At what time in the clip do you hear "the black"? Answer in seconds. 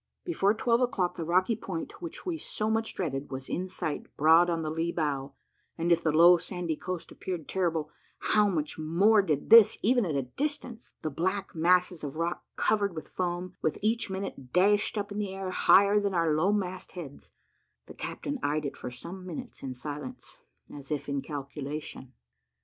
11.03-11.53